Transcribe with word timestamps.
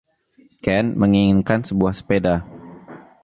Ken 0.65 0.85
menginginkan 0.99 1.61
sebuah 1.69 1.93
sepeda. 1.99 2.35